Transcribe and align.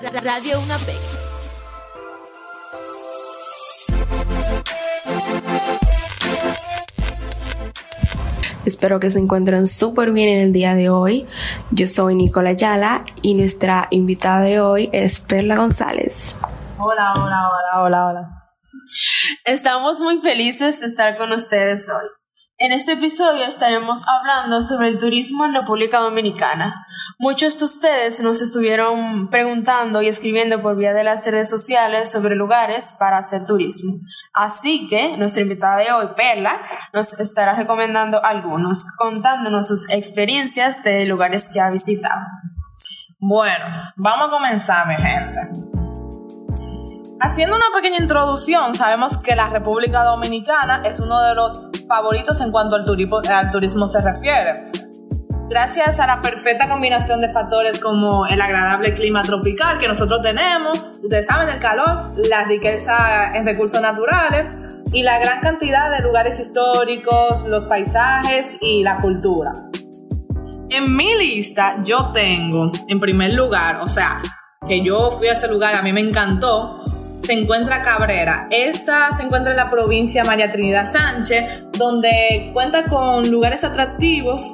Radio 0.00 0.58
Una 0.58 0.78
P. 0.78 0.94
Espero 8.64 8.98
que 9.00 9.10
se 9.10 9.18
encuentren 9.18 9.66
súper 9.66 10.12
bien 10.12 10.28
en 10.28 10.40
el 10.40 10.52
día 10.52 10.74
de 10.74 10.88
hoy. 10.88 11.26
Yo 11.72 11.86
soy 11.88 12.14
Nicola 12.14 12.52
Yala 12.52 13.04
y 13.20 13.34
nuestra 13.34 13.88
invitada 13.90 14.40
de 14.40 14.60
hoy 14.60 14.88
es 14.94 15.20
Perla 15.20 15.56
González. 15.56 16.36
Hola, 16.78 17.12
hola, 17.14 17.50
hola, 17.50 17.82
hola, 17.82 18.06
hola. 18.06 18.28
Estamos 19.44 20.00
muy 20.00 20.20
felices 20.20 20.80
de 20.80 20.86
estar 20.86 21.18
con 21.18 21.32
ustedes 21.32 21.86
hoy. 21.90 22.21
En 22.64 22.70
este 22.70 22.92
episodio 22.92 23.44
estaremos 23.44 24.04
hablando 24.06 24.62
sobre 24.62 24.86
el 24.86 25.00
turismo 25.00 25.44
en 25.44 25.52
República 25.52 25.98
Dominicana. 25.98 26.86
Muchos 27.18 27.58
de 27.58 27.64
ustedes 27.64 28.22
nos 28.22 28.40
estuvieron 28.40 29.30
preguntando 29.30 30.00
y 30.00 30.06
escribiendo 30.06 30.62
por 30.62 30.76
vía 30.76 30.92
de 30.92 31.02
las 31.02 31.26
redes 31.26 31.50
sociales 31.50 32.08
sobre 32.08 32.36
lugares 32.36 32.94
para 32.96 33.18
hacer 33.18 33.46
turismo. 33.46 33.94
Así 34.32 34.86
que 34.86 35.16
nuestra 35.16 35.42
invitada 35.42 35.78
de 35.78 35.90
hoy, 35.90 36.06
Perla, 36.16 36.62
nos 36.92 37.18
estará 37.18 37.56
recomendando 37.56 38.24
algunos, 38.24 38.92
contándonos 38.96 39.66
sus 39.66 39.90
experiencias 39.90 40.84
de 40.84 41.04
lugares 41.06 41.48
que 41.52 41.58
ha 41.58 41.68
visitado. 41.68 42.20
Bueno, 43.18 43.64
vamos 43.96 44.28
a 44.28 44.30
comenzar, 44.30 44.86
mi 44.86 44.94
gente. 44.94 45.71
Haciendo 47.24 47.54
una 47.54 47.66
pequeña 47.72 47.98
introducción, 48.00 48.74
sabemos 48.74 49.16
que 49.16 49.36
la 49.36 49.48
República 49.48 50.02
Dominicana 50.02 50.82
es 50.84 50.98
uno 50.98 51.22
de 51.22 51.36
los 51.36 51.60
favoritos 51.86 52.40
en 52.40 52.50
cuanto 52.50 52.74
al 52.74 52.84
turismo, 52.84 53.86
se 53.86 54.00
refiere. 54.00 54.72
Gracias 55.48 56.00
a 56.00 56.08
la 56.08 56.20
perfecta 56.20 56.68
combinación 56.68 57.20
de 57.20 57.28
factores 57.28 57.78
como 57.78 58.26
el 58.26 58.40
agradable 58.40 58.92
clima 58.96 59.22
tropical 59.22 59.78
que 59.78 59.86
nosotros 59.86 60.20
tenemos, 60.20 60.84
ustedes 61.00 61.26
saben 61.26 61.48
el 61.48 61.60
calor, 61.60 62.12
la 62.28 62.42
riqueza 62.42 63.36
en 63.36 63.46
recursos 63.46 63.80
naturales 63.80 64.56
y 64.92 65.04
la 65.04 65.20
gran 65.20 65.40
cantidad 65.42 65.96
de 65.96 66.02
lugares 66.02 66.40
históricos, 66.40 67.44
los 67.46 67.66
paisajes 67.66 68.56
y 68.60 68.82
la 68.82 68.96
cultura. 68.96 69.52
En 70.70 70.96
mi 70.96 71.14
lista 71.16 71.76
yo 71.84 72.10
tengo, 72.10 72.72
en 72.88 72.98
primer 72.98 73.34
lugar, 73.34 73.80
o 73.82 73.88
sea, 73.88 74.20
que 74.66 74.82
yo 74.82 75.12
fui 75.18 75.28
a 75.28 75.32
ese 75.32 75.48
lugar, 75.48 75.74
a 75.74 75.82
mí 75.82 75.92
me 75.92 76.00
encantó, 76.00 76.81
se 77.22 77.32
encuentra 77.34 77.82
Cabrera. 77.82 78.48
Esta 78.50 79.12
se 79.12 79.22
encuentra 79.22 79.52
en 79.52 79.56
la 79.56 79.68
provincia 79.68 80.24
María 80.24 80.50
Trinidad 80.50 80.86
Sánchez, 80.86 81.66
donde 81.78 82.50
cuenta 82.52 82.84
con 82.84 83.30
lugares 83.30 83.64
atractivos. 83.64 84.50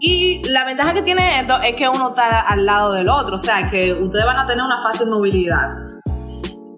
Y 0.00 0.42
la 0.48 0.64
ventaja 0.64 0.94
que 0.94 1.02
tiene 1.02 1.40
esto 1.40 1.60
es 1.60 1.74
que 1.74 1.88
uno 1.88 2.08
está 2.08 2.40
al 2.40 2.64
lado 2.64 2.92
del 2.92 3.08
otro, 3.08 3.36
o 3.36 3.38
sea 3.38 3.68
que 3.68 3.92
ustedes 3.92 4.24
van 4.24 4.38
a 4.38 4.46
tener 4.46 4.64
una 4.64 4.82
fácil 4.82 5.08
movilidad. 5.08 5.70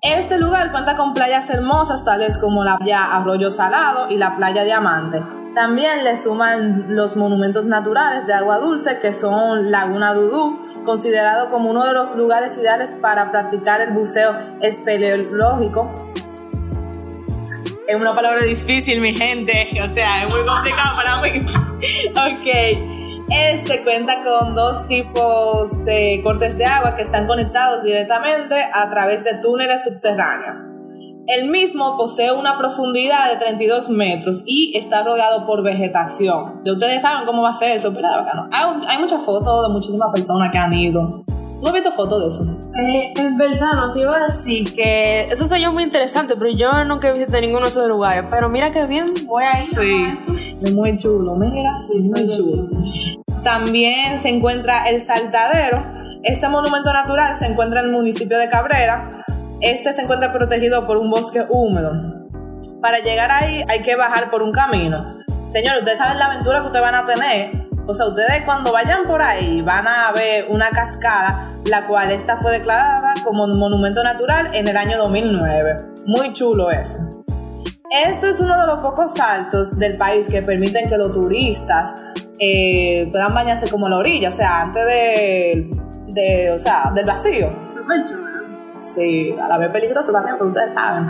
Este 0.02 0.38
lugar 0.38 0.70
cuenta 0.70 0.96
con 0.96 1.14
playas 1.14 1.48
hermosas 1.48 2.04
tales 2.04 2.36
como 2.36 2.64
la 2.64 2.76
playa 2.76 3.16
Arroyo 3.16 3.50
Salado 3.50 4.10
y 4.10 4.18
la 4.18 4.36
playa 4.36 4.64
Diamante. 4.64 5.22
También 5.54 6.04
le 6.04 6.16
suman 6.16 6.94
los 6.94 7.16
monumentos 7.16 7.66
naturales 7.66 8.26
de 8.26 8.34
agua 8.34 8.58
dulce 8.58 8.98
que 8.98 9.14
son 9.14 9.70
Laguna 9.70 10.12
Dudú, 10.12 10.58
considerado 10.84 11.50
como 11.50 11.70
uno 11.70 11.84
de 11.84 11.92
los 11.92 12.14
lugares 12.14 12.56
ideales 12.56 12.92
para 12.92 13.30
practicar 13.30 13.80
el 13.80 13.92
buceo 13.92 14.36
espeleológico. 14.60 16.12
Es 17.86 17.96
una 17.96 18.14
palabra 18.14 18.42
difícil, 18.42 19.00
mi 19.00 19.14
gente, 19.14 19.68
o 19.82 19.88
sea, 19.88 20.22
es 20.22 20.30
muy 20.30 20.44
complicado 20.44 20.96
para 20.96 21.20
mí. 21.20 21.44
ok. 22.10 23.24
Este 23.30 23.82
cuenta 23.82 24.22
con 24.22 24.54
dos 24.54 24.86
tipos 24.86 25.84
de 25.84 26.20
cortes 26.22 26.58
de 26.58 26.66
agua 26.66 26.94
que 26.94 27.02
están 27.02 27.26
conectados 27.26 27.82
directamente 27.82 28.54
a 28.72 28.90
través 28.90 29.24
de 29.24 29.34
túneles 29.34 29.82
subterráneos. 29.84 30.73
El 31.26 31.48
mismo 31.50 31.96
posee 31.96 32.32
una 32.32 32.58
profundidad 32.58 33.30
de 33.30 33.38
32 33.38 33.88
metros 33.88 34.42
y 34.44 34.76
está 34.76 35.02
rodeado 35.02 35.46
por 35.46 35.62
vegetación. 35.62 36.60
Ya 36.64 36.72
ustedes 36.72 37.00
saben 37.00 37.24
cómo 37.24 37.42
va 37.42 37.50
a 37.50 37.54
ser 37.54 37.70
eso, 37.70 37.94
pero 37.94 38.08
Hay, 38.52 38.64
hay 38.88 38.98
muchas 38.98 39.22
fotos 39.22 39.66
de 39.66 39.72
muchísimas 39.72 40.12
personas 40.12 40.52
que 40.52 40.58
han 40.58 40.74
ido. 40.74 41.24
¿No 41.62 41.68
has 41.68 41.72
visto 41.72 41.90
fotos 41.92 42.20
de 42.20 42.28
eso? 42.28 42.70
Eh, 42.78 43.14
en 43.16 43.36
verdad, 43.36 43.72
no 43.74 43.90
te 43.90 44.00
iba 44.00 44.14
a 44.14 44.24
decir 44.26 44.74
que 44.74 45.22
eso 45.22 45.46
sería 45.46 45.70
muy 45.70 45.84
interesante, 45.84 46.34
pero 46.36 46.50
yo 46.50 46.84
nunca 46.84 47.08
he 47.08 47.12
visitado 47.14 47.40
ninguno 47.40 47.62
de 47.62 47.68
esos 47.68 47.88
lugares. 47.88 48.24
Pero 48.28 48.50
mira 48.50 48.70
qué 48.70 48.84
bien, 48.84 49.06
voy 49.26 49.44
a 49.44 49.56
ir. 49.56 49.62
Sí, 49.62 50.06
es 50.60 50.74
muy 50.74 50.94
chulo, 50.98 51.36
mira, 51.36 51.70
sí, 51.88 52.02
muy 52.02 52.28
chulo. 52.28 52.68
También 53.42 54.18
se 54.18 54.28
encuentra 54.28 54.90
el 54.90 55.00
Saltadero. 55.00 55.86
Este 56.22 56.48
monumento 56.48 56.92
natural 56.92 57.34
se 57.34 57.46
encuentra 57.46 57.80
en 57.80 57.86
el 57.86 57.92
municipio 57.92 58.38
de 58.38 58.48
Cabrera 58.50 59.08
este 59.60 59.92
se 59.92 60.02
encuentra 60.02 60.32
protegido 60.32 60.86
por 60.86 60.98
un 60.98 61.10
bosque 61.10 61.44
húmedo. 61.48 62.28
Para 62.80 62.98
llegar 62.98 63.30
ahí 63.30 63.62
hay 63.68 63.82
que 63.82 63.96
bajar 63.96 64.30
por 64.30 64.42
un 64.42 64.52
camino. 64.52 65.06
Señores, 65.46 65.80
ustedes 65.80 65.98
saben 65.98 66.18
la 66.18 66.26
aventura 66.26 66.60
que 66.60 66.66
ustedes 66.66 66.84
van 66.84 66.94
a 66.94 67.06
tener. 67.06 67.64
O 67.86 67.92
sea, 67.92 68.06
ustedes 68.06 68.42
cuando 68.44 68.72
vayan 68.72 69.04
por 69.04 69.20
ahí 69.20 69.60
van 69.60 69.86
a 69.86 70.10
ver 70.12 70.46
una 70.48 70.70
cascada, 70.70 71.50
la 71.66 71.86
cual 71.86 72.10
esta 72.10 72.36
fue 72.38 72.52
declarada 72.52 73.14
como 73.22 73.46
monumento 73.46 74.02
natural 74.02 74.54
en 74.54 74.68
el 74.68 74.76
año 74.76 74.98
2009. 74.98 75.78
Muy 76.06 76.32
chulo 76.32 76.70
eso. 76.70 77.22
Esto 77.90 78.26
es 78.26 78.40
uno 78.40 78.58
de 78.60 78.66
los 78.66 78.78
pocos 78.78 79.14
saltos 79.14 79.78
del 79.78 79.98
país 79.98 80.28
que 80.28 80.42
permiten 80.42 80.88
que 80.88 80.96
los 80.96 81.12
turistas 81.12 81.94
eh, 82.38 83.06
puedan 83.10 83.34
bañarse 83.34 83.70
como 83.70 83.86
a 83.86 83.90
la 83.90 83.98
orilla, 83.98 84.30
o 84.30 84.32
sea, 84.32 84.62
antes 84.62 84.84
de, 84.84 85.70
de 86.08 86.50
o 86.50 86.58
sea, 86.58 86.90
del 86.94 87.04
vacío. 87.04 87.50
Sí, 88.84 89.34
a 89.40 89.48
la 89.48 89.56
vez 89.56 89.70
peligroso 89.70 90.12
también, 90.12 90.36
pero 90.36 90.48
ustedes 90.48 90.74
saben. 90.74 91.06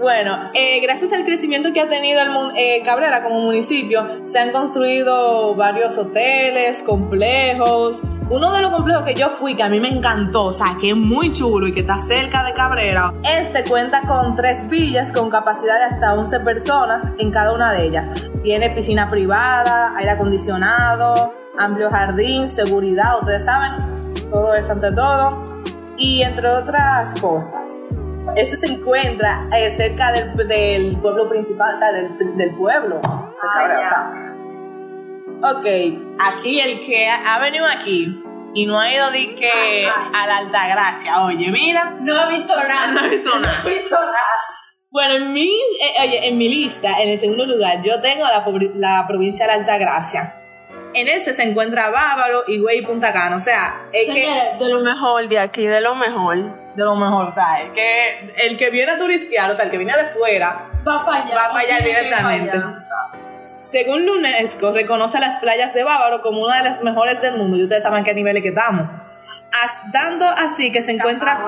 Bueno, 0.00 0.50
eh, 0.52 0.80
gracias 0.80 1.12
al 1.12 1.24
crecimiento 1.24 1.72
que 1.72 1.80
ha 1.80 1.88
tenido 1.88 2.20
el, 2.20 2.28
eh, 2.58 2.82
Cabrera 2.84 3.22
como 3.22 3.40
municipio, 3.40 4.04
se 4.24 4.38
han 4.38 4.50
construido 4.50 5.54
varios 5.54 5.96
hoteles, 5.96 6.82
complejos. 6.82 8.02
Uno 8.28 8.52
de 8.52 8.60
los 8.60 8.70
complejos 8.70 9.04
que 9.04 9.14
yo 9.14 9.30
fui, 9.30 9.54
que 9.54 9.62
a 9.62 9.68
mí 9.68 9.80
me 9.80 9.88
encantó, 9.88 10.46
o 10.46 10.52
sea, 10.52 10.76
que 10.80 10.90
es 10.90 10.96
muy 10.96 11.32
chulo 11.32 11.68
y 11.68 11.72
que 11.72 11.80
está 11.80 12.00
cerca 12.00 12.42
de 12.44 12.52
Cabrera, 12.52 13.12
este 13.38 13.64
cuenta 13.64 14.02
con 14.02 14.34
tres 14.34 14.68
villas 14.68 15.12
con 15.12 15.30
capacidad 15.30 15.78
de 15.78 15.84
hasta 15.84 16.12
11 16.12 16.40
personas 16.40 17.08
en 17.18 17.30
cada 17.30 17.54
una 17.54 17.72
de 17.72 17.84
ellas. 17.84 18.08
Tiene 18.42 18.70
piscina 18.70 19.08
privada, 19.08 19.94
aire 19.96 20.10
acondicionado, 20.10 21.32
amplio 21.56 21.88
jardín, 21.90 22.48
seguridad, 22.48 23.18
ustedes 23.20 23.44
saben, 23.44 23.72
todo 24.30 24.54
eso 24.54 24.72
ante 24.72 24.90
todo 24.90 25.53
y 25.96 26.22
entre 26.22 26.48
otras 26.48 27.20
cosas. 27.20 27.80
Este 28.36 28.56
se 28.56 28.66
encuentra 28.66 29.42
eh, 29.56 29.70
cerca 29.70 30.12
del, 30.12 30.34
del, 30.48 30.96
pueblo 30.96 31.28
principal, 31.28 31.74
o 31.74 31.78
sea, 31.78 31.92
del, 31.92 32.16
del 32.36 32.54
pueblo. 32.56 33.00
ok, 35.42 35.66
aquí 36.20 36.60
el 36.60 36.80
que 36.80 37.08
ha, 37.08 37.38
venido 37.38 37.66
aquí 37.66 38.22
y 38.54 38.66
no 38.66 38.80
ha 38.80 38.92
ido 38.92 39.10
de 39.10 39.34
que 39.34 39.86
a 39.86 40.26
la 40.26 40.38
Altagracia, 40.38 41.22
oye, 41.22 41.50
mira. 41.50 41.96
No 42.00 42.18
ha 42.18 42.28
visto 42.28 42.54
nada. 42.56 42.86
No 42.92 43.00
ha 43.00 43.08
visto 43.08 43.38
nada. 43.38 43.60
No 43.62 43.70
ha 43.70 43.72
visto 43.72 43.94
nada. 43.94 44.40
Bueno, 44.90 45.14
en 45.14 45.32
mi, 45.32 45.48
eh, 45.48 46.02
oye, 46.02 46.28
en 46.28 46.38
mi 46.38 46.48
lista, 46.48 47.02
en 47.02 47.08
el 47.10 47.18
segundo 47.18 47.46
lugar, 47.46 47.82
yo 47.82 48.00
tengo 48.00 48.24
la, 48.24 48.44
la 48.76 49.06
provincia 49.06 49.44
de 49.46 49.52
la 49.52 49.58
Altagracia 49.58 50.34
en 50.94 51.08
este 51.08 51.34
se 51.34 51.42
encuentra 51.42 51.90
Bávaro, 51.90 52.44
y 52.46 52.62
y 52.72 52.82
Punta 52.82 53.12
Cana. 53.12 53.36
O 53.36 53.40
sea, 53.40 53.86
es 53.92 54.06
que. 54.06 54.64
De 54.64 54.68
lo 54.68 54.80
mejor 54.80 55.28
de 55.28 55.38
aquí, 55.38 55.66
de 55.66 55.80
lo 55.80 55.94
mejor. 55.94 56.64
De 56.74 56.82
lo 56.82 56.96
mejor, 56.96 57.26
o 57.26 57.32
sea, 57.32 57.62
es 57.62 57.70
que 57.70 58.46
el 58.46 58.56
que 58.56 58.70
viene 58.70 58.92
a 58.92 58.98
turistear, 58.98 59.50
o 59.50 59.54
sea, 59.54 59.66
el 59.66 59.70
que 59.70 59.78
viene 59.78 59.96
de 59.96 60.04
fuera, 60.06 60.66
va 60.86 61.04
para 61.04 61.24
allá, 61.24 61.34
va 61.36 61.52
para 61.52 61.60
allá 61.60 61.78
directamente. 61.84 62.58
Según 63.60 64.08
UNESCO, 64.08 64.72
reconoce 64.72 65.18
las 65.20 65.36
playas 65.36 65.72
de 65.72 65.84
Bávaro 65.84 66.20
como 66.20 66.42
una 66.42 66.58
de 66.58 66.64
las 66.64 66.82
mejores 66.82 67.22
del 67.22 67.36
mundo. 67.36 67.56
Y 67.56 67.62
ustedes 67.62 67.82
saben 67.82 68.04
qué 68.04 68.12
niveles 68.12 68.42
que 68.42 68.50
estamos. 68.50 68.88
Dando 69.92 70.26
así 70.26 70.72
que 70.72 70.82
se 70.82 70.92
encuentra 70.92 71.40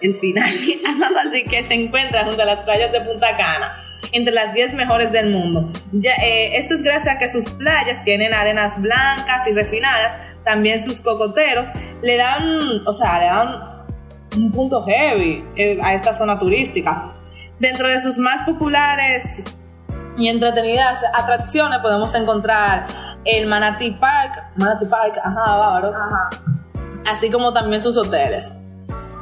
el 0.00 0.14
final, 0.14 0.50
andando 0.86 1.18
así 1.20 1.44
que 1.44 1.62
se 1.62 1.74
encuentra 1.74 2.24
junto 2.24 2.42
a 2.42 2.44
las 2.44 2.62
playas 2.62 2.90
de 2.90 3.00
Punta 3.02 3.36
Cana, 3.36 3.76
entre 4.12 4.32
las 4.32 4.54
10 4.54 4.74
mejores 4.74 5.12
del 5.12 5.30
mundo. 5.30 5.70
Ya, 5.92 6.14
eh, 6.16 6.56
esto 6.56 6.74
es 6.74 6.82
gracias 6.82 7.16
a 7.16 7.18
que 7.18 7.28
sus 7.28 7.50
playas 7.50 8.02
tienen 8.02 8.32
arenas 8.32 8.80
blancas 8.80 9.46
y 9.46 9.52
refinadas, 9.52 10.16
también 10.44 10.82
sus 10.82 11.00
cocoteros 11.00 11.68
le 12.02 12.16
dan, 12.16 12.86
o 12.86 12.92
sea, 12.92 13.18
le 13.18 13.26
dan 13.26 13.70
un 14.36 14.52
punto 14.52 14.84
heavy 14.84 15.44
eh, 15.56 15.78
a 15.82 15.94
esta 15.94 16.12
zona 16.12 16.38
turística. 16.38 17.10
Dentro 17.58 17.88
de 17.88 18.00
sus 18.00 18.16
más 18.18 18.42
populares 18.42 19.44
y 20.16 20.28
entretenidas 20.28 21.04
atracciones 21.14 21.78
podemos 21.80 22.14
encontrar 22.14 22.86
el 23.24 23.46
Manatee 23.46 23.92
Park, 23.92 24.32
Manatee 24.56 24.86
Park, 24.86 25.18
ajá, 25.22 25.56
bávaro, 25.56 25.94
ajá. 25.94 26.30
Así 27.06 27.30
como 27.30 27.52
también 27.52 27.80
sus 27.80 27.96
hoteles. 27.96 28.58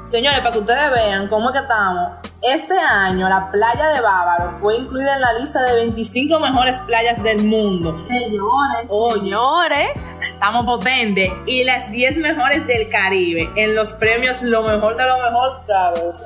Señores, 0.06 0.40
para 0.40 0.52
que 0.52 0.60
ustedes 0.60 0.90
vean 0.90 1.28
cómo 1.28 1.50
es 1.50 1.52
que 1.52 1.62
estamos, 1.62 2.12
este 2.40 2.78
año 2.78 3.28
la 3.28 3.50
playa 3.50 3.88
de 3.88 4.00
Bávaro 4.00 4.58
fue 4.60 4.76
incluida 4.76 5.16
en 5.16 5.20
la 5.20 5.32
lista 5.34 5.62
de 5.64 5.74
25 5.74 6.40
mejores 6.40 6.78
playas 6.80 7.22
del 7.22 7.44
mundo. 7.44 7.94
Señores, 8.06 8.88
señores. 9.14 9.88
estamos 10.20 10.64
potentes. 10.64 11.30
Y 11.46 11.64
las 11.64 11.90
10 11.90 12.18
mejores 12.18 12.66
del 12.66 12.88
Caribe. 12.88 13.50
En 13.56 13.74
los 13.74 13.92
premios 13.94 14.42
Lo 14.42 14.62
Mejor 14.62 14.96
de 14.96 15.04
Lo 15.04 15.18
Mejor 15.18 15.62
Travels. 15.66 16.22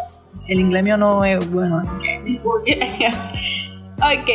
El 0.46 0.60
inglés 0.60 0.82
mío 0.84 0.96
no 0.96 1.24
es 1.24 1.50
bueno, 1.50 1.78
así 1.78 1.90
que... 2.02 3.10
ok. 3.96 4.30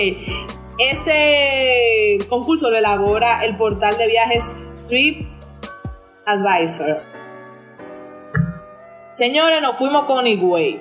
Este 0.79 2.17
concurso 2.27 2.69
lo 2.69 2.77
elabora 2.77 3.45
el 3.45 3.55
portal 3.55 3.97
de 3.97 4.07
viajes 4.07 4.55
Trip 4.87 5.36
Advisor. 6.27 7.03
Señores, 9.13 9.61
nos 9.61 9.77
fuimos 9.77 10.03
con 10.03 10.27
Higüey. 10.27 10.77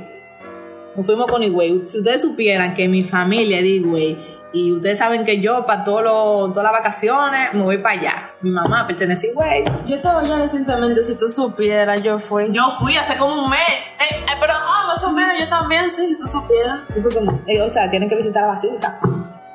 Nos 0.97 1.07
fuimos 1.07 1.31
con 1.31 1.41
Higüey. 1.43 1.83
Si 1.87 1.99
ustedes 1.99 2.21
supieran 2.23 2.75
que 2.75 2.89
mi 2.89 3.05
familia 3.05 3.59
es 3.59 3.63
de 3.63 3.69
Higüey 3.69 4.19
y 4.53 4.73
ustedes 4.73 4.99
saben 4.99 5.25
que 5.25 5.41
yo 5.41 5.65
para 5.65 5.85
todas 5.85 6.57
las 6.57 6.73
vacaciones 6.73 7.55
me 7.55 7.63
voy 7.63 7.79
para 7.79 8.01
allá. 8.01 8.31
Mi 8.41 8.51
mamá 8.51 8.89
pertenece 8.89 9.29
a 9.29 9.31
Higüey. 9.31 9.65
Yo 9.87 9.97
estaba 9.97 10.21
allá 10.21 10.37
recientemente, 10.37 11.03
si 11.05 11.17
tú 11.17 11.29
supieras, 11.29 12.03
yo 12.03 12.19
fui. 12.19 12.51
Yo 12.51 12.73
fui 12.81 12.97
hace 12.97 13.17
como 13.17 13.45
un 13.45 13.49
mes. 13.49 13.61
Eh, 13.61 14.17
eh, 14.19 14.37
pero 14.41 14.53
ah, 14.57 14.85
más 14.89 15.03
o 15.05 15.13
menos 15.13 15.37
yo 15.39 15.49
también, 15.49 15.93
sí, 15.93 16.09
si 16.09 16.19
tú 16.19 16.27
supieras. 16.27 16.81
Eh, 17.47 17.63
o 17.63 17.69
sea, 17.69 17.89
tienen 17.89 18.09
que 18.09 18.17
visitar 18.17 18.43
la 18.43 18.49
basílica. 18.49 18.99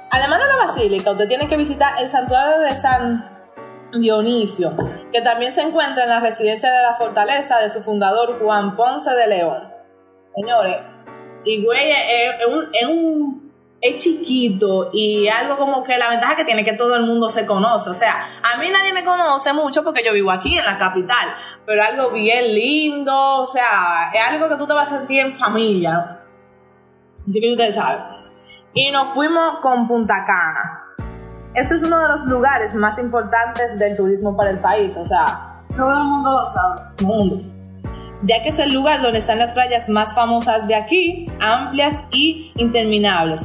Además 0.09 0.39
de 0.39 0.47
la 0.47 0.55
basílica, 0.55 1.11
usted 1.11 1.27
tiene 1.27 1.49
que 1.49 1.57
visitar 1.57 2.01
el 2.01 2.07
santuario 2.07 2.61
de 2.61 2.75
San 2.75 3.40
Dionisio, 3.91 4.71
que 5.11 5.21
también 5.21 5.51
se 5.51 5.61
encuentra 5.61 6.03
en 6.03 6.09
la 6.09 6.19
residencia 6.19 6.71
de 6.71 6.83
la 6.83 6.93
fortaleza 6.93 7.59
de 7.59 7.69
su 7.69 7.81
fundador 7.81 8.39
Juan 8.41 8.75
Ponce 8.75 9.11
de 9.11 9.27
León. 9.27 9.71
Señores, 10.27 10.77
Higüey 11.45 11.91
es, 11.91 12.45
un, 12.47 12.69
es, 12.73 12.87
un, 12.87 13.53
es 13.81 14.01
chiquito 14.01 14.89
y 14.93 15.27
algo 15.27 15.57
como 15.57 15.83
que 15.83 15.97
la 15.97 16.09
ventaja 16.09 16.35
que 16.35 16.45
tiene 16.45 16.63
que 16.63 16.73
todo 16.73 16.95
el 16.95 17.03
mundo 17.03 17.27
se 17.27 17.45
conoce. 17.45 17.89
O 17.89 17.95
sea, 17.95 18.23
a 18.53 18.57
mí 18.59 18.69
nadie 18.69 18.93
me 18.93 19.03
conoce 19.03 19.51
mucho 19.53 19.83
porque 19.83 20.03
yo 20.05 20.13
vivo 20.13 20.31
aquí 20.31 20.57
en 20.57 20.65
la 20.65 20.77
capital, 20.77 21.33
pero 21.65 21.83
algo 21.83 22.11
bien 22.11 22.53
lindo, 22.53 23.39
o 23.39 23.47
sea, 23.47 24.11
es 24.13 24.23
algo 24.27 24.47
que 24.47 24.55
tú 24.55 24.67
te 24.67 24.73
vas 24.73 24.91
a 24.91 24.99
sentir 24.99 25.19
en 25.19 25.35
familia. 25.35 26.19
Así 27.27 27.39
que 27.41 27.51
ustedes 27.51 27.75
saben 27.75 28.21
y 28.73 28.91
nos 28.91 29.09
fuimos 29.09 29.59
con 29.59 29.87
Punta 29.87 30.23
Cana. 30.25 30.80
Este 31.53 31.75
es 31.75 31.83
uno 31.83 31.99
de 31.99 32.07
los 32.07 32.25
lugares 32.25 32.73
más 32.75 32.97
importantes 32.97 33.77
del 33.77 33.95
turismo 33.97 34.37
para 34.37 34.51
el 34.51 34.59
país, 34.59 34.95
o 34.95 35.05
sea, 35.05 35.61
todo 35.75 35.91
el 35.91 36.03
mundo 36.03 36.31
lo 36.31 36.45
sabe. 36.45 36.81
Mundo. 37.01 37.41
Ya 38.23 38.41
que 38.41 38.49
es 38.49 38.59
el 38.59 38.73
lugar 38.73 39.01
donde 39.01 39.19
están 39.19 39.39
las 39.39 39.51
playas 39.51 39.89
más 39.89 40.13
famosas 40.13 40.67
de 40.67 40.75
aquí, 40.75 41.29
amplias 41.41 42.05
y 42.11 42.53
interminables. 42.55 43.41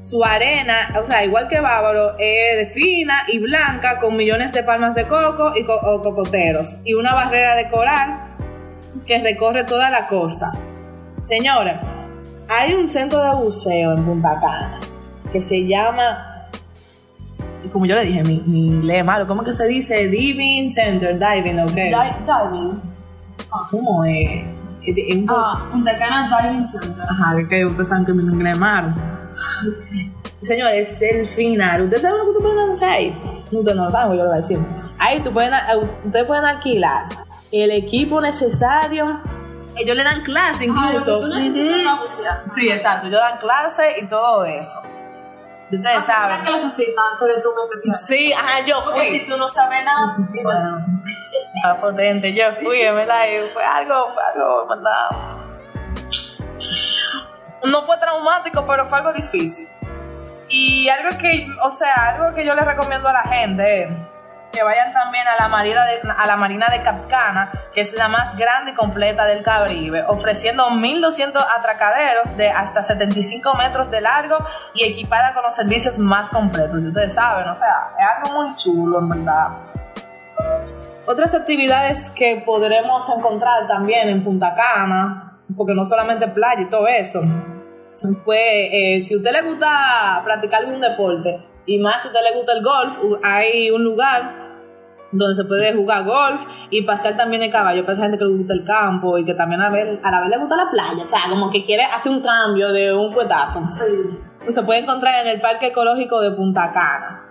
Su 0.00 0.24
arena, 0.24 0.94
o 1.00 1.04
sea, 1.04 1.24
igual 1.24 1.48
que 1.48 1.60
Bávaro, 1.60 2.16
es 2.18 2.56
de 2.56 2.66
fina 2.66 3.24
y 3.28 3.38
blanca 3.38 3.98
con 3.98 4.16
millones 4.16 4.52
de 4.52 4.62
palmas 4.62 4.94
de 4.94 5.06
coco 5.06 5.52
y 5.56 5.64
cocoteros 5.64 6.78
y 6.84 6.94
una 6.94 7.14
barrera 7.14 7.56
de 7.56 7.68
coral 7.68 8.34
que 9.04 9.20
recorre 9.20 9.64
toda 9.64 9.90
la 9.90 10.06
costa. 10.06 10.52
Señores, 11.22 11.76
hay 12.48 12.74
un 12.74 12.88
centro 12.88 13.22
de 13.22 13.34
buceo 13.34 13.94
en 13.94 14.04
Punta 14.04 14.38
Cana 14.40 14.80
que 15.32 15.42
se 15.42 15.66
llama, 15.66 16.35
como 17.72 17.86
yo 17.86 17.94
le 17.94 18.04
dije, 18.04 18.22
mi, 18.22 18.42
inglés 18.66 19.04
malo, 19.04 19.26
¿cómo 19.26 19.42
que 19.42 19.52
se 19.52 19.66
dice? 19.66 20.08
Diving 20.08 20.70
Center, 20.70 21.18
Diving, 21.18 21.60
¿ok? 21.60 21.70
diving. 21.70 22.80
¿Cómo 23.70 24.04
es? 24.04 24.44
ah, 25.28 25.68
Punta 25.70 25.96
Cana 25.96 26.28
Diving 26.42 26.64
Center. 26.64 27.04
Ajá, 27.08 27.36
que 27.48 27.64
ustedes 27.64 27.88
saben 27.88 28.04
que 28.04 28.12
mi 28.12 28.22
inglés 28.22 28.54
es 28.54 28.58
malo. 28.58 28.94
Señores, 30.40 31.02
el 31.02 31.26
final. 31.26 31.82
¿Ustedes 31.82 32.02
saben 32.02 32.18
lo 32.18 32.26
que 32.26 32.32
tú 32.38 32.42
pueden 32.42 32.70
hacer 32.70 32.88
ahí? 32.88 33.18
Ustedes 33.50 33.76
no 33.76 33.84
lo 33.84 33.90
saben, 33.90 34.16
yo 34.16 34.22
lo 34.22 34.28
voy 34.28 34.38
a 34.38 34.40
decir. 34.40 34.58
Ahí 34.98 35.20
tú 35.20 35.32
pueden, 35.32 35.52
ustedes 36.04 36.26
pueden 36.26 36.44
alquilar 36.44 37.06
el 37.52 37.70
equipo 37.70 38.20
necesario 38.20 39.20
ellos 39.76 39.96
le 39.96 40.04
dan 40.04 40.22
clase 40.22 40.64
incluso. 40.64 41.20
Sí, 42.46 42.70
exacto, 42.70 43.08
ellos 43.08 43.20
dan 43.20 43.38
clase 43.38 44.00
y 44.00 44.06
todo 44.08 44.44
eso. 44.44 44.80
Ustedes 45.70 46.04
saben. 46.04 46.42
clase 46.42 46.70
sí, 46.70 46.94
pero 47.18 47.42
tú 47.42 47.52
me 47.86 47.94
Sí, 47.94 48.32
ajá, 48.32 48.60
yo 48.60 48.82
fui. 48.82 48.92
Porque 48.92 49.10
si 49.10 49.26
tú 49.26 49.36
no 49.36 49.48
sabes 49.48 49.84
nada, 49.84 50.16
bueno, 50.42 50.86
está 51.54 51.80
potente. 51.80 52.32
Yo 52.32 52.44
fui, 52.62 52.78
¿verdad? 52.78 53.26
Y 53.26 53.52
fue 53.52 53.64
algo, 53.64 54.08
fue 54.12 54.22
algo, 54.22 54.66
¿verdad? 54.68 55.08
No 57.64 57.82
fue 57.82 57.96
traumático, 57.98 58.64
pero 58.66 58.86
fue 58.86 58.98
algo 58.98 59.12
difícil. 59.12 59.68
Y 60.48 60.88
algo 60.88 61.18
que, 61.18 61.48
o 61.64 61.70
sea, 61.70 61.92
algo 62.14 62.34
que 62.34 62.46
yo 62.46 62.54
le 62.54 62.62
recomiendo 62.62 63.08
a 63.08 63.12
la 63.12 63.22
gente 63.22 63.88
que 64.56 64.62
vayan 64.62 64.90
también 64.94 65.26
a 65.28 65.36
la 65.38 65.48
marina 65.48 65.84
de, 65.84 66.00
a 66.16 66.26
la 66.26 66.36
marina 66.36 66.66
de 66.70 66.80
Capcana, 66.80 67.52
que 67.74 67.82
es 67.82 67.94
la 67.94 68.08
más 68.08 68.38
grande 68.38 68.70
y 68.70 68.74
completa 68.74 69.26
del 69.26 69.42
Caribe, 69.42 70.02
ofreciendo 70.08 70.70
1.200 70.70 71.44
atracaderos 71.58 72.34
de 72.38 72.48
hasta 72.48 72.82
75 72.82 73.52
metros 73.54 73.90
de 73.90 74.00
largo 74.00 74.38
y 74.74 74.84
equipada 74.84 75.34
con 75.34 75.42
los 75.42 75.54
servicios 75.54 75.98
más 75.98 76.30
completos. 76.30 76.80
Y 76.80 76.86
ustedes 76.86 77.12
saben, 77.12 77.46
o 77.48 77.54
sea, 77.54 77.90
es 78.00 78.06
algo 78.24 78.42
muy 78.42 78.54
chulo, 78.54 78.98
en 79.00 79.08
verdad. 79.10 79.48
Otras 81.06 81.34
actividades 81.34 82.08
que 82.08 82.42
podremos 82.44 83.06
encontrar 83.10 83.66
también 83.68 84.08
en 84.08 84.24
Punta 84.24 84.54
Cana, 84.54 85.38
porque 85.54 85.74
no 85.74 85.84
solamente 85.84 86.28
playa 86.28 86.62
y 86.62 86.68
todo 86.70 86.88
eso, 86.88 87.20
eh, 87.20 89.00
si 89.02 89.14
a 89.14 89.16
usted 89.18 89.32
le 89.32 89.42
gusta 89.42 90.22
practicar 90.24 90.64
algún 90.64 90.80
deporte, 90.80 91.44
y 91.66 91.78
más 91.78 92.00
si 92.00 92.08
a 92.08 92.10
usted 92.10 92.22
le 92.30 92.36
gusta 92.36 92.52
el 92.52 92.62
golf, 92.62 92.98
hay 93.22 93.70
un 93.70 93.84
lugar 93.84 94.45
donde 95.16 95.34
se 95.34 95.44
puede 95.44 95.74
jugar 95.74 96.04
golf 96.04 96.42
y 96.70 96.82
pasear 96.82 97.16
también 97.16 97.42
el 97.42 97.50
caballo 97.50 97.82
para 97.82 97.94
esa 97.94 98.02
gente 98.02 98.18
que 98.18 98.24
le 98.24 98.36
gusta 98.36 98.54
el 98.54 98.64
campo 98.64 99.18
y 99.18 99.24
que 99.24 99.34
también 99.34 99.60
a, 99.60 99.70
ver, 99.70 100.00
a 100.02 100.10
la 100.10 100.20
vez 100.20 100.30
le 100.30 100.38
gusta 100.38 100.56
la 100.56 100.70
playa, 100.70 101.02
o 101.02 101.06
sea, 101.06 101.20
como 101.28 101.50
que 101.50 101.64
quiere 101.64 101.82
hacer 101.84 102.12
un 102.12 102.22
cambio 102.22 102.72
de 102.72 102.94
un 102.94 103.10
fuetazo. 103.10 103.60
Sí. 103.60 104.52
Se 104.52 104.62
puede 104.62 104.80
encontrar 104.80 105.24
en 105.26 105.32
el 105.32 105.40
Parque 105.40 105.68
Ecológico 105.68 106.20
de 106.20 106.30
Punta 106.30 106.70
Cana. 106.72 107.25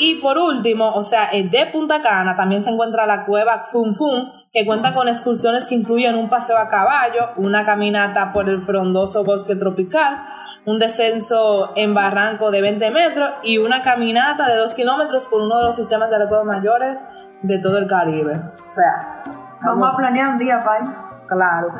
Y 0.00 0.14
por 0.14 0.38
último, 0.38 0.94
o 0.94 1.02
sea, 1.02 1.28
de 1.30 1.66
Punta 1.70 2.00
Cana 2.00 2.34
también 2.34 2.62
se 2.62 2.70
encuentra 2.70 3.04
la 3.04 3.26
cueva 3.26 3.64
Fum 3.70 3.94
Fum, 3.94 4.32
que 4.50 4.64
cuenta 4.64 4.94
con 4.94 5.08
excursiones 5.08 5.66
que 5.66 5.74
incluyen 5.74 6.14
un 6.14 6.30
paseo 6.30 6.56
a 6.56 6.68
caballo, 6.68 7.28
una 7.36 7.66
caminata 7.66 8.32
por 8.32 8.48
el 8.48 8.62
frondoso 8.62 9.24
bosque 9.24 9.56
tropical, 9.56 10.22
un 10.64 10.78
descenso 10.78 11.72
en 11.76 11.92
barranco 11.92 12.50
de 12.50 12.62
20 12.62 12.90
metros 12.90 13.30
y 13.42 13.58
una 13.58 13.82
caminata 13.82 14.48
de 14.48 14.56
2 14.56 14.74
kilómetros 14.74 15.26
por 15.26 15.42
uno 15.42 15.58
de 15.58 15.64
los 15.64 15.76
sistemas 15.76 16.08
de 16.08 16.18
recuerdos 16.18 16.46
mayores 16.46 17.04
de 17.42 17.58
todo 17.58 17.76
el 17.76 17.86
Caribe. 17.86 18.40
O 18.68 18.72
sea, 18.72 19.22
vamos, 19.62 19.90
a 19.92 19.96
planear 19.98 20.30
un 20.30 20.38
día, 20.38 20.64
Pai. 20.64 20.80
Claro. 21.28 21.74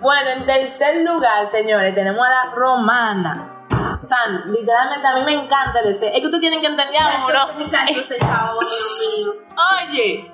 bueno, 0.00 0.30
en 0.36 0.46
tercer 0.46 1.06
lugar, 1.08 1.46
señores, 1.46 1.94
tenemos 1.94 2.26
a 2.26 2.30
la 2.30 2.54
romana. 2.56 3.51
O 4.02 4.06
sea, 4.06 4.18
literalmente 4.46 5.06
a 5.06 5.16
mí 5.16 5.22
me 5.24 5.32
encanta 5.32 5.80
el 5.80 5.90
este. 5.90 6.08
Es 6.08 6.20
que 6.20 6.26
ustedes 6.26 6.40
tienen 6.40 6.60
que 6.60 6.66
entender 6.66 7.00
uno. 7.24 7.38
Oye, 9.88 10.32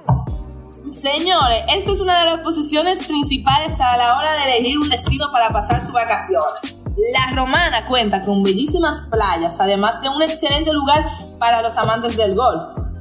señores, 0.90 1.66
esta 1.68 1.92
es 1.92 2.00
una 2.00 2.18
de 2.20 2.24
las 2.24 2.40
posiciones 2.40 3.06
principales 3.06 3.78
a 3.80 3.96
la 3.98 4.16
hora 4.16 4.32
de 4.32 4.44
elegir 4.44 4.78
un 4.78 4.88
destino 4.88 5.26
para 5.30 5.50
pasar 5.50 5.84
su 5.84 5.92
vacaciones. 5.92 6.76
La 7.12 7.36
Romana 7.36 7.84
cuenta 7.86 8.22
con 8.22 8.42
bellísimas 8.42 9.02
playas, 9.10 9.60
además 9.60 10.00
de 10.00 10.08
un 10.08 10.22
excelente 10.22 10.72
lugar 10.72 11.06
para 11.38 11.60
los 11.62 11.76
amantes 11.76 12.16
del 12.16 12.34
golf. 12.34 12.58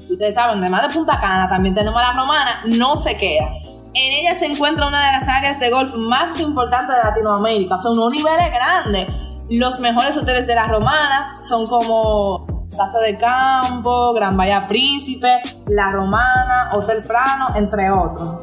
Ustedes 0.10 0.36
saben, 0.36 0.60
además 0.60 0.88
de 0.88 0.94
Punta 0.94 1.20
Cana, 1.20 1.48
también 1.48 1.74
tenemos 1.74 2.00
la 2.02 2.12
Romana, 2.12 2.62
no 2.66 2.98
se 2.98 3.16
queda. 3.16 3.48
En 3.94 4.14
ella 4.14 4.36
se 4.36 4.46
encuentra 4.46 4.88
una 4.88 5.04
de 5.04 5.12
las 5.14 5.28
áreas 5.28 5.60
de 5.60 5.72
golf 5.72 5.96
más 5.96 6.40
importantes 6.40 6.96
de 6.96 7.04
Latinoamérica, 7.04 7.80
son 7.80 7.94
unos 7.94 8.12
niveles 8.12 8.52
grandes 8.52 9.08
los 9.50 9.80
mejores 9.80 10.18
hoteles 10.18 10.48
de 10.48 10.56
la 10.56 10.68
Romana 10.68 11.34
son 11.42 11.68
como 11.68 12.68
Casa 12.76 13.00
de 13.00 13.16
Campo, 13.16 14.14
Gran 14.14 14.36
Bahía 14.36 14.68
Príncipe, 14.68 15.42
La 15.68 15.90
Romana, 15.90 16.72
Hotel 16.74 17.02
Frano, 17.02 17.56
entre 17.56 17.90
otros. 17.90 18.36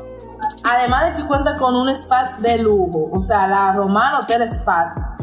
Además 0.64 1.11
de 1.14 1.23
que 1.23 1.28
cuenta 1.28 1.54
con 1.54 1.76
un 1.76 1.88
spa 1.90 2.37
de 2.38 2.58
lujo, 2.58 3.11
o 3.12 3.23
sea, 3.23 3.46
la 3.46 3.73
Romana 3.73 4.20
Hotel 4.20 4.42
Spa, 4.42 5.16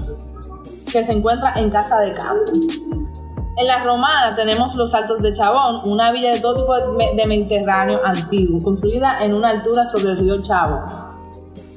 que 0.92 1.04
se 1.04 1.14
encuentra 1.14 1.54
en 1.56 1.72
Casa 1.72 2.00
de 2.00 2.14
Campo. 2.14 2.52
En 3.58 3.68
la 3.68 3.84
Romana 3.84 4.36
tenemos 4.36 4.76
los 4.76 4.94
Altos 4.94 5.22
de 5.22 5.34
Chabón, 5.34 5.82
una 5.92 6.12
villa 6.12 6.32
de 6.32 6.40
todo 6.40 6.62
tipo 6.62 6.76
de 6.76 7.26
Mediterráneo 7.26 8.00
antiguo, 8.06 8.60
construida 8.64 9.24
en 9.24 9.34
una 9.34 9.50
altura 9.50 9.86
sobre 9.86 10.12
el 10.12 10.18
río 10.20 10.40
Chabón. 10.40 11.11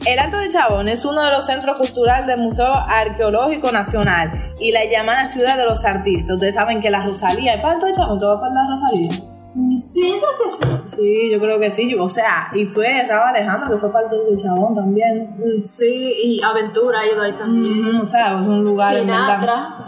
El 0.07 0.19
Alto 0.19 0.37
de 0.37 0.51
Chabón 0.51 0.89
es 0.89 1.05
uno 1.07 1.25
de 1.25 1.31
los 1.31 1.47
centros 1.47 1.79
culturales 1.79 2.27
del 2.27 2.39
Museo 2.39 2.75
Arqueológico 2.75 3.73
Nacional 3.73 4.53
y 4.61 4.71
la 4.71 4.85
llamada 4.85 5.25
ciudad 5.27 5.57
de 5.57 5.65
los 5.65 5.83
artistas. 5.87 6.35
Ustedes 6.35 6.57
saben 6.57 6.83
que 6.83 6.91
la 6.91 7.07
Rosalía, 7.07 7.55
¿es 7.55 7.63
para 7.63 7.75
Alto 7.75 7.87
de 7.87 7.95
Chabón? 7.95 8.19
¿Tú 8.19 8.27
vas 8.27 8.39
para 8.39 8.53
la 8.53 8.65
Rosalía? 8.69 9.13
Mm, 9.55 9.79
sí, 9.79 10.15
creo 10.19 10.31
que 10.37 10.67
sí. 10.67 10.97
Sí, 10.97 11.31
yo 11.33 11.41
creo 11.41 11.59
que 11.59 11.71
sí. 11.71 11.95
O 11.95 12.11
sea, 12.11 12.51
y 12.55 12.67
fue 12.67 13.07
Raba 13.09 13.31
Alejandro 13.31 13.71
que 13.71 13.79
fue 13.79 13.91
parte 13.91 14.17
de 14.17 14.37
Chabón 14.37 14.75
también. 14.75 15.37
Mm, 15.39 15.65
sí, 15.65 16.13
y 16.23 16.43
Aventura 16.43 17.01
ha 17.01 17.07
ido 17.07 17.23
ahí 17.23 17.33
también. 17.33 17.97
o 17.97 18.05
sea, 18.05 18.39
es 18.41 18.47
un 18.47 18.63
lugar. 18.63 18.95
Sinatra. 18.95 19.85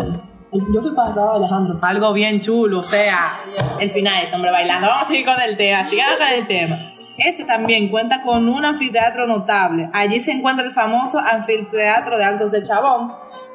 Yo 0.72 0.80
fui 0.80 0.94
para 0.94 1.12
el 1.12 1.44
Alejandro, 1.44 1.74
fue 1.74 1.88
algo 1.90 2.14
bien 2.14 2.40
chulo, 2.40 2.78
o 2.78 2.82
sea, 2.82 3.40
el 3.78 3.90
final 3.90 4.22
ese 4.24 4.34
hombre 4.34 4.50
bailando. 4.50 4.86
Vamos 4.86 5.02
a 5.02 5.06
seguir 5.06 5.26
con 5.26 5.34
el 5.46 5.58
tema, 5.58 5.84
sigamos 5.84 6.16
con 6.16 6.28
el 6.28 6.46
tema. 6.46 6.78
Ese 7.18 7.44
también 7.44 7.88
cuenta 7.88 8.22
con 8.22 8.48
un 8.48 8.64
anfiteatro 8.64 9.26
notable. 9.26 9.88
Allí 9.92 10.20
se 10.20 10.32
encuentra 10.32 10.64
el 10.64 10.72
famoso 10.72 11.18
anfiteatro 11.18 12.18
de 12.18 12.24
Altos 12.24 12.52
de 12.52 12.62
Chabón. 12.62 13.12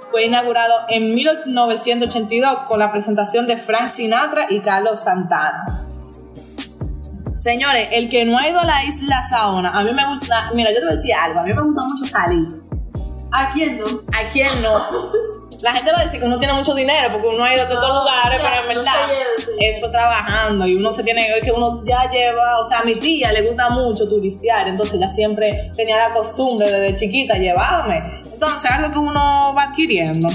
Fue 0.10 0.26
inaugurado 0.26 0.74
en 0.90 1.14
1982 1.14 2.64
con 2.68 2.80
la 2.80 2.92
presentación 2.92 3.48
de 3.48 3.58
Frank 3.58 3.90
Sinatra 3.90 4.48
y 4.50 4.60
Carlos 4.60 5.04
Santana. 5.04 5.88
Señores, 7.40 7.90
el 7.92 8.10
que 8.10 8.26
no 8.26 8.38
ha 8.38 8.48
ido 8.48 8.60
a 8.60 8.66
la 8.66 8.84
isla 8.86 9.22
Saona, 9.24 9.72
a 9.72 9.84
mí 9.84 9.92
me 9.94 10.08
gusta, 10.14 10.52
mira, 10.54 10.70
yo 10.70 10.76
te 10.76 10.82
voy 10.82 10.90
a 10.90 10.96
decir 10.96 11.14
algo, 11.14 11.40
a 11.40 11.44
mí 11.44 11.54
me 11.54 11.64
gusta 11.64 11.82
mucho 11.82 12.06
salir. 12.06 12.48
¿A 13.32 13.52
quién 13.52 13.80
no? 13.80 13.86
¿A 14.14 14.28
quién 14.28 14.62
no? 14.62 15.12
La 15.62 15.74
gente 15.74 15.92
va 15.92 16.00
a 16.00 16.04
decir 16.04 16.20
que 16.20 16.26
uno 16.26 16.40
tiene 16.40 16.54
mucho 16.54 16.74
dinero 16.74 17.10
porque 17.12 17.28
uno 17.28 17.44
ha 17.44 17.54
ido 17.54 17.64
a 17.64 17.68
todos 17.70 17.88
No, 17.88 18.00
lugares, 18.02 18.42
pero 18.42 18.62
en 18.62 18.68
verdad, 18.68 19.08
lleva, 19.08 19.30
sí. 19.38 19.52
eso 19.60 19.92
trabajando 19.92 20.66
y 20.68 20.76
uno 20.76 20.92
se 20.92 21.04
tiene 21.04 21.28
es 21.38 21.44
que 21.44 21.52
uno 21.52 21.84
ya 21.86 22.10
lleva, 22.10 22.60
o 22.60 22.66
sea, 22.66 22.80
a 22.80 22.84
mi 22.84 22.96
tía 22.96 23.32
le 23.32 23.44
gusta 23.44 23.70
mucho 23.70 24.08
turistear, 24.08 24.68
entonces 24.68 24.96
ella 24.96 25.08
siempre 25.10 25.72
tenía 25.76 25.98
la 26.10 26.14
costumbre 26.16 26.70
desde 26.72 26.96
chiquita 26.96 27.36
llevarme. 27.36 28.00
Entonces, 28.34 28.72
algo 28.72 28.92
que 28.92 28.98
uno 28.98 29.54
va 29.56 29.64
adquiriendo. 29.64 30.28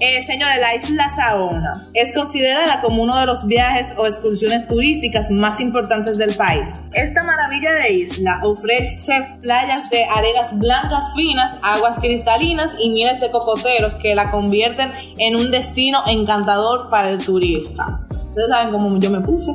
Eh, 0.00 0.22
señores, 0.22 0.56
la 0.60 0.74
isla 0.74 1.08
Saona 1.08 1.86
es 1.94 2.12
considerada 2.12 2.80
como 2.80 3.02
uno 3.02 3.18
de 3.18 3.26
los 3.26 3.46
viajes 3.46 3.94
o 3.96 4.06
excursiones 4.06 4.66
turísticas 4.66 5.30
más 5.30 5.60
importantes 5.60 6.18
del 6.18 6.34
país. 6.36 6.74
Esta 6.92 7.22
maravilla 7.22 7.72
de 7.72 7.92
isla 7.92 8.40
ofrece 8.42 9.38
playas 9.40 9.88
de 9.90 10.04
arenas 10.04 10.58
blancas 10.58 11.12
finas, 11.14 11.58
aguas 11.62 11.98
cristalinas 11.98 12.72
y 12.80 12.90
miles 12.90 13.20
de 13.20 13.30
cocoteros 13.30 13.94
que 13.94 14.14
la 14.14 14.30
convierten 14.30 14.90
en 15.18 15.36
un 15.36 15.50
destino 15.50 16.02
encantador 16.06 16.90
para 16.90 17.10
el 17.10 17.24
turista. 17.24 18.00
Ustedes 18.10 18.48
saben 18.48 18.72
cómo 18.72 18.98
yo 18.98 19.10
me 19.10 19.20
puse. 19.20 19.52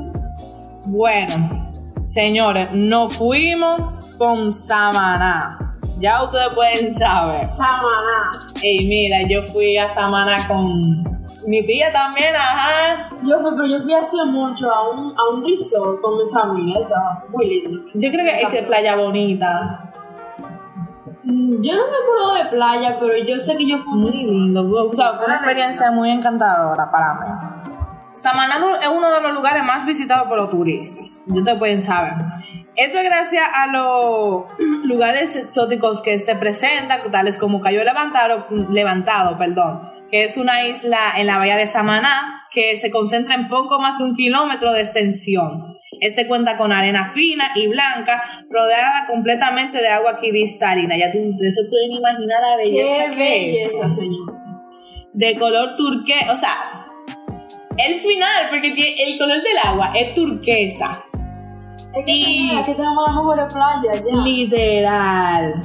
Bueno, 0.87 1.69
señores, 2.05 2.69
nos 2.71 3.17
fuimos 3.17 3.99
con 4.17 4.53
Samaná. 4.53 5.68
Ya 5.99 6.23
ustedes 6.23 6.49
pueden 6.53 6.93
saber. 6.93 7.49
Samaná. 7.51 8.31
Ey, 8.61 8.87
mira, 8.87 9.27
yo 9.27 9.43
fui 9.43 9.77
a 9.77 9.93
Samaná 9.93 10.47
con 10.47 11.03
mi 11.45 11.65
tía 11.65 11.91
también, 11.91 12.35
ajá. 12.35 13.09
Yo 13.23 13.39
fui, 13.41 13.51
pero 13.51 13.65
yo 13.67 13.81
fui 13.83 13.93
hace 13.93 14.23
mucho 14.25 14.71
a 14.71 14.89
un, 14.89 15.13
a 15.17 15.29
un 15.33 15.45
resort 15.45 16.01
con 16.01 16.17
mi 16.17 16.23
familia, 16.31 16.79
estaba 16.81 17.23
muy 17.29 17.47
lindo. 17.47 17.79
Yo 17.93 18.11
creo 18.11 18.25
que 18.25 18.41
es 18.41 18.49
que 18.49 18.63
Playa 18.63 18.95
Bonita. 18.95 19.91
Mm, 21.23 21.61
Yo 21.61 21.73
no 21.75 21.83
me 21.91 21.97
acuerdo 21.97 22.43
de 22.43 22.49
playa, 22.49 22.97
pero 22.99 23.13
yo 23.17 23.37
sé 23.37 23.57
que 23.57 23.67
yo 23.67 23.77
fui 23.79 23.93
Muy 23.99 24.11
lindo. 24.11 24.61
O 24.85 24.93
sea, 24.93 25.13
fue 25.13 25.25
una 25.25 25.35
experiencia 25.35 25.91
muy 25.91 26.09
encantadora 26.09 26.89
para 26.89 27.13
mí. 27.13 27.71
Samaná 28.13 28.55
es 28.81 28.87
uno 28.87 29.13
de 29.13 29.21
los 29.21 29.33
lugares 29.33 29.63
más 29.63 29.85
visitados 29.85 30.27
por 30.27 30.37
los 30.37 30.49
turistas. 30.49 31.25
Ya 31.27 31.39
ustedes 31.39 31.59
pueden 31.59 31.81
saber. 31.81 32.13
Esto 32.79 32.97
es 32.99 33.03
gracias 33.03 33.43
a 33.53 33.67
los 33.67 34.45
lugares 34.85 35.35
exóticos 35.35 36.01
que 36.01 36.13
este 36.13 36.33
presenta, 36.35 37.01
tales 37.11 37.37
como 37.37 37.59
Cayo 37.59 37.83
Levantado, 37.83 38.47
Levantado, 38.71 39.37
perdón, 39.37 39.81
que 40.09 40.23
es 40.23 40.37
una 40.37 40.65
isla 40.65 40.97
en 41.17 41.27
la 41.27 41.37
bahía 41.37 41.57
de 41.57 41.67
Samaná 41.67 42.47
que 42.53 42.77
se 42.77 42.89
concentra 42.89 43.35
en 43.35 43.49
poco 43.49 43.79
más 43.79 43.97
de 43.97 44.05
un 44.05 44.15
kilómetro 44.15 44.71
de 44.71 44.79
extensión. 44.79 45.61
Este 45.99 46.25
cuenta 46.25 46.55
con 46.55 46.71
arena 46.71 47.11
fina 47.11 47.51
y 47.53 47.67
blanca, 47.67 48.23
rodeada 48.49 49.05
completamente 49.07 49.79
de 49.81 49.89
agua 49.89 50.17
cristalina. 50.17 50.95
Ya 50.97 51.11
tú, 51.11 51.17
de 51.17 51.47
eso 51.49 51.61
pueden 51.69 51.91
imaginar 51.91 52.39
la 52.41 52.55
belleza 52.55 53.09
Qué 53.09 53.15
que 53.17 53.51
es 53.51 53.71
belleza, 53.73 53.89
señor. 53.89 54.37
de 55.11 55.37
color 55.37 55.75
turquesa, 55.75 56.31
o 56.31 56.37
sea, 56.37 56.55
el 57.77 57.99
final, 57.99 58.47
porque 58.49 58.73
el 59.05 59.17
color 59.17 59.43
del 59.43 59.57
agua 59.65 59.91
es 59.95 60.13
turquesa, 60.13 61.03
Es 61.93 62.05
que, 62.05 62.11
Y- 62.11 62.51
aquí 62.57 62.73
tenemos 62.73 63.03
las 63.07 63.15
mejores 63.15 63.45
playas 63.53 64.03
ya. 64.05 64.21
literal. 64.23 65.61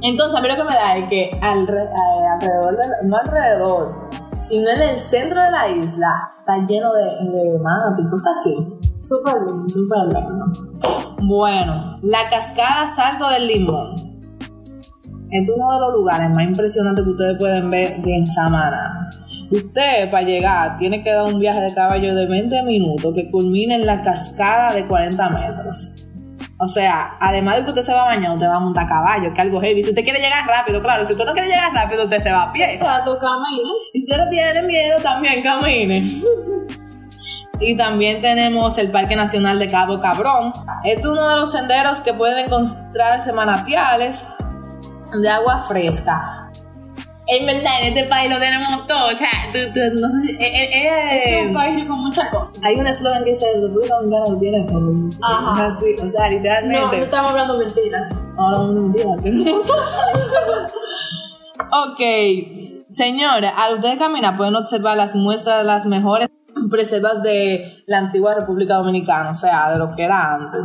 Entonces, 0.00 0.36
a 0.38 0.42
mí 0.42 0.48
lo 0.48 0.56
que 0.56 0.64
me 0.64 0.74
da 0.74 0.96
es 0.96 1.08
que 1.08 1.30
alre- 1.40 1.84
eh, 1.84 2.26
alrededor, 2.34 2.76
de- 2.76 3.08
no 3.08 3.16
alrededor, 3.18 3.94
sino 4.40 4.68
en 4.70 4.82
el 4.82 4.98
centro 4.98 5.40
de 5.40 5.50
la 5.52 5.68
isla, 5.68 6.32
está 6.40 6.56
lleno 6.66 6.92
de, 6.92 7.04
de 7.30 7.58
manos 7.60 8.00
y 8.04 8.10
cosas 8.10 8.34
así. 8.40 8.78
Súper 8.98 9.34
lindo. 9.46 9.68
Súper 9.68 9.98
lindo. 10.08 10.70
Bueno, 11.22 11.98
la 12.02 12.28
cascada 12.28 12.86
Salto 12.88 13.28
del 13.30 13.46
Limón. 13.46 13.94
Es 15.30 15.48
uno 15.56 15.72
de 15.72 15.80
los 15.80 15.92
lugares 15.94 16.30
más 16.30 16.44
impresionantes 16.44 17.04
que 17.04 17.10
ustedes 17.12 17.38
pueden 17.38 17.70
ver 17.70 18.00
en 18.04 18.26
Samaná. 18.28 19.08
Usted, 19.52 20.10
para 20.10 20.26
llegar, 20.26 20.78
tiene 20.78 21.02
que 21.02 21.12
dar 21.12 21.24
un 21.24 21.38
viaje 21.38 21.60
de 21.60 21.74
caballo 21.74 22.14
de 22.14 22.26
20 22.26 22.62
minutos 22.62 23.14
que 23.14 23.30
culmina 23.30 23.74
en 23.74 23.84
la 23.84 24.00
cascada 24.00 24.72
de 24.72 24.86
40 24.86 25.28
metros. 25.28 25.98
O 26.58 26.68
sea, 26.68 27.18
además 27.20 27.56
de 27.56 27.64
que 27.64 27.68
usted 27.70 27.82
se 27.82 27.92
va 27.92 28.02
a 28.02 28.04
bañar, 28.06 28.32
usted 28.32 28.46
va 28.46 28.56
a 28.56 28.60
montar 28.60 28.86
caballo, 28.86 29.34
que 29.34 29.34
es 29.34 29.40
algo 29.40 29.60
heavy. 29.60 29.82
Si 29.82 29.90
usted 29.90 30.04
quiere 30.04 30.20
llegar 30.20 30.46
rápido, 30.46 30.80
claro, 30.80 31.04
si 31.04 31.12
usted 31.12 31.26
no 31.26 31.32
quiere 31.34 31.48
llegar 31.48 31.70
rápido, 31.74 32.04
usted 32.04 32.20
se 32.20 32.32
va 32.32 32.44
a 32.44 32.52
pie. 32.52 32.72
Exacto, 32.72 33.18
camina. 33.18 33.70
Y 33.92 34.00
si 34.00 34.10
usted 34.10 34.24
no 34.24 34.30
tiene 34.30 34.62
miedo, 34.62 34.98
también 35.02 35.42
camine. 35.42 36.02
Y 37.60 37.76
también 37.76 38.22
tenemos 38.22 38.78
el 38.78 38.90
Parque 38.90 39.16
Nacional 39.16 39.58
de 39.58 39.70
Cabo 39.70 40.00
Cabrón. 40.00 40.54
Este 40.82 41.00
es 41.00 41.06
uno 41.06 41.28
de 41.28 41.36
los 41.36 41.52
senderos 41.52 42.00
que 42.00 42.14
pueden 42.14 42.46
encontrarse 42.46 43.32
manantiales 43.32 44.26
de 45.20 45.28
agua 45.28 45.64
fresca. 45.68 46.41
En 47.34 47.46
verdad, 47.46 47.72
en 47.82 47.96
este 47.96 48.08
país 48.08 48.30
lo 48.30 48.38
tenemos 48.38 48.86
todo. 48.86 49.06
O 49.06 49.10
sea, 49.16 49.28
tú- 49.52 49.72
tú- 49.72 49.98
no 50.00 50.08
sé 50.08 50.20
si. 50.20 50.32
eh, 50.32 50.36
eh, 50.40 50.70
eh, 50.74 51.40
Es 51.40 51.46
un 51.46 51.54
país 51.54 51.86
con 51.88 51.98
muchas 52.00 52.28
cosas. 52.30 52.60
hay 52.64 52.74
un 52.76 52.86
eslogan 52.86 53.24
que 53.24 53.30
dice: 53.30 53.46
el 53.54 53.62
República 53.62 53.94
Dominicana 53.96 54.28
lo 54.28 54.38
tiene 54.38 54.64
todo. 54.64 54.92
Ajá. 55.22 55.52
O 55.52 55.56
sea, 55.56 55.68
No, 55.68 56.30
no 56.30 56.36
literalmente. 56.36 57.02
estamos 57.02 57.30
hablando 57.30 57.58
mentiras. 57.58 58.02
Ahora 58.36 58.58
no 58.58 58.72
mentira, 58.72 59.10
tenemos 59.22 59.62
todo. 59.66 59.82
Ok, 61.72 62.00
señora, 62.90 63.50
al 63.56 63.74
ustedes 63.74 63.98
caminar 63.98 64.36
pueden 64.36 64.56
observar 64.56 64.96
las 64.96 65.14
muestras 65.14 65.58
de 65.58 65.64
las 65.64 65.86
mejores 65.86 66.28
preservas 66.70 67.22
de 67.22 67.82
la 67.86 67.98
antigua 67.98 68.34
República 68.34 68.74
Dominicana, 68.74 69.30
o 69.30 69.34
sea, 69.34 69.70
de 69.70 69.78
lo 69.78 69.94
que 69.94 70.04
era 70.04 70.34
antes. 70.34 70.60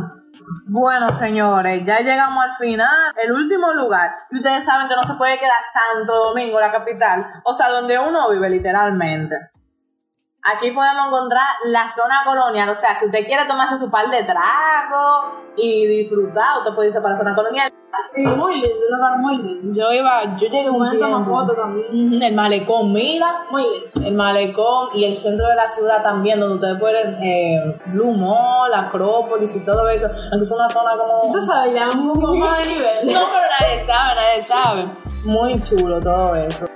Bueno, 0.66 1.08
señores, 1.10 1.82
ya 1.84 2.00
llegamos 2.00 2.44
al 2.44 2.52
final, 2.52 3.12
el 3.22 3.32
último 3.32 3.72
lugar. 3.72 4.14
Y 4.30 4.36
ustedes 4.36 4.64
saben 4.64 4.88
que 4.88 4.94
no 4.94 5.02
se 5.02 5.14
puede 5.14 5.38
quedar 5.38 5.58
Santo 5.62 6.14
Domingo, 6.14 6.60
la 6.60 6.70
capital, 6.70 7.40
o 7.44 7.54
sea, 7.54 7.70
donde 7.70 7.98
uno 7.98 8.30
vive 8.30 8.50
literalmente. 8.50 9.36
Aquí 10.42 10.70
podemos 10.70 11.08
encontrar 11.08 11.46
la 11.64 11.88
zona 11.88 12.22
colonial, 12.24 12.68
o 12.68 12.74
sea, 12.74 12.94
si 12.94 13.06
usted 13.06 13.24
quiere 13.26 13.44
tomarse 13.44 13.76
su 13.76 13.90
par 13.90 14.08
de 14.08 14.24
tragos 14.24 15.34
y 15.56 15.86
disfrutar, 15.86 16.58
usted 16.58 16.74
puede 16.74 16.88
irse 16.88 17.00
para 17.00 17.14
la 17.14 17.18
zona 17.18 17.34
colonial. 17.34 17.72
Y 18.16 18.22
muy 18.22 18.54
lindo, 18.54 18.68
un 18.90 18.96
lugar 18.96 19.18
muy 19.18 19.36
lindo. 19.36 19.80
Yo 19.80 19.92
iba, 19.92 20.24
yo 20.36 20.48
llegué 20.48 20.70
un 20.70 20.78
pueden 20.78 20.98
tomar 20.98 21.24
fotos 21.24 21.56
también. 21.56 22.22
El 22.22 22.34
malecón, 22.34 22.92
mira, 22.92 23.46
Muy 23.50 23.64
el 24.04 24.14
malecón 24.14 24.88
y 24.94 25.04
el 25.04 25.16
centro 25.16 25.46
de 25.46 25.54
la 25.54 25.68
ciudad 25.68 26.02
también, 26.02 26.40
donde 26.40 26.54
ustedes 26.56 26.78
pueden, 26.78 27.22
eh, 27.22 27.78
Blue 27.86 28.12
Mall, 28.12 28.72
Acrópolis 28.74 29.54
y 29.56 29.64
todo 29.64 29.88
eso, 29.88 30.06
aunque 30.32 30.44
es 30.44 30.50
una 30.50 30.68
zona 30.68 30.90
como... 30.94 31.32
Tú 31.32 31.42
sabes, 31.42 31.74
ya 31.74 31.90
un 31.90 32.12
poco 32.12 32.34
más 32.36 32.58
de 32.58 32.66
nivel. 32.66 32.88
No, 33.04 33.20
pero 33.32 33.46
nadie 33.60 33.86
sabe, 33.86 34.14
nadie 34.14 34.42
sabe. 34.42 34.84
Muy 35.24 35.62
chulo 35.62 36.00
todo 36.00 36.34
eso. 36.34 36.66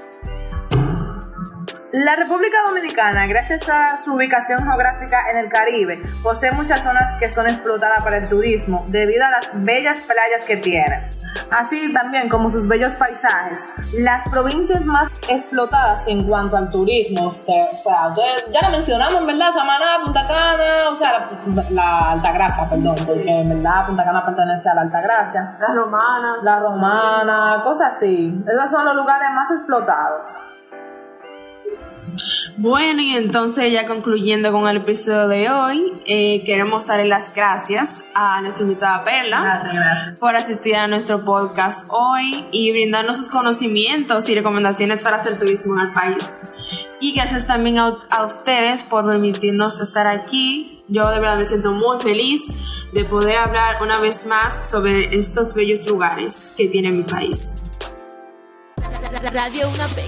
La 1.93 2.17
República 2.17 2.57
Dominicana, 2.69 3.27
gracias 3.27 3.69
a 3.69 3.99
su 3.99 4.15
ubicación 4.15 4.65
geográfica 4.65 5.31
en 5.31 5.37
el 5.37 5.51
Caribe, 5.51 6.03
posee 6.23 6.51
muchas 6.53 6.83
zonas 6.83 7.13
que 7.21 7.29
son 7.29 7.47
explotadas 7.47 8.03
para 8.03 8.17
el 8.17 8.31
turismo 8.31 8.87
debido 8.89 9.27
a 9.27 9.31
las 9.31 9.51
bellas 9.53 10.01
playas 10.01 10.47
que 10.47 10.57
tiene, 10.57 11.11
así 11.51 11.93
también 11.93 12.31
como 12.31 12.49
sus 12.49 12.67
bellos 12.67 12.97
paisajes. 12.97 13.69
Las 13.93 14.27
provincias 14.31 14.87
más 14.87 15.11
explotadas 15.29 16.09
en 16.09 16.25
cuanto 16.27 16.57
al 16.57 16.69
turismo, 16.69 17.27
o 17.27 17.31
sea, 17.31 18.11
ya 18.51 18.67
lo 18.67 18.71
mencionamos, 18.71 19.21
en 19.21 19.27
verdad, 19.27 19.53
Samaná, 19.53 19.99
Punta 20.03 20.27
Cana, 20.27 20.89
o 20.91 20.97
sea, 20.97 21.29
la, 21.55 21.65
la 21.69 22.11
Altagracia, 22.13 22.71
perdón, 22.71 22.97
porque 23.07 23.29
en 23.29 23.49
verdad 23.51 23.87
Punta 23.87 24.03
Cana 24.03 24.25
pertenece 24.25 24.71
a 24.71 24.75
la 24.77 24.81
Altagracia 24.81 25.59
Las 25.61 25.75
romanas. 25.75 26.43
la 26.43 26.59
romana, 26.59 27.61
cosas 27.63 27.89
así. 27.89 28.43
Esos 28.47 28.71
son 28.71 28.87
los 28.87 28.97
lugares 28.97 29.29
más 29.35 29.51
explotados. 29.51 30.39
Bueno, 32.57 33.01
y 33.01 33.17
entonces 33.17 33.73
ya 33.73 33.87
concluyendo 33.87 34.53
con 34.53 34.69
el 34.69 34.79
episodio 34.79 35.29
de 35.29 35.51
hoy, 35.51 35.93
eh, 36.05 36.43
queremos 36.45 36.87
darle 36.87 37.07
las 37.07 37.33
gracias 37.35 38.05
a 38.15 38.41
nuestra 38.43 38.65
invitada 38.65 39.05
Perla 39.05 39.41
gracias. 39.41 40.21
por 40.21 40.37
asistir 40.37 40.77
a 40.77 40.87
nuestro 40.87 41.25
podcast 41.25 41.87
hoy 41.89 42.47
y 42.53 42.71
brindarnos 42.71 43.17
sus 43.17 43.29
conocimientos 43.29 44.29
y 44.29 44.35
recomendaciones 44.35 45.03
para 45.03 45.17
hacer 45.17 45.39
turismo 45.39 45.75
en 45.75 45.89
el 45.89 45.93
país. 45.93 46.47
Y 47.01 47.15
gracias 47.15 47.47
también 47.47 47.79
a, 47.79 47.91
a 48.11 48.25
ustedes 48.25 48.85
por 48.85 49.11
permitirnos 49.11 49.81
estar 49.81 50.07
aquí. 50.07 50.85
Yo 50.89 51.09
de 51.09 51.21
verdad 51.21 51.37
me 51.37 51.45
siento 51.45 51.73
muy 51.73 52.01
feliz 52.01 52.43
de 52.93 53.05
poder 53.05 53.39
hablar 53.39 53.77
una 53.83 53.99
vez 53.99 54.27
más 54.27 54.69
sobre 54.69 55.17
estos 55.17 55.55
bellos 55.55 55.87
lugares 55.87 56.53
que 56.57 56.69
tiene 56.69 56.91
mi 56.91 57.03
país. 57.03 57.63
Radio 59.33 59.69
Una 59.71 59.87
P 59.87 60.03